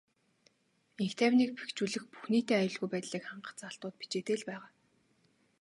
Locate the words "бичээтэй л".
3.99-4.47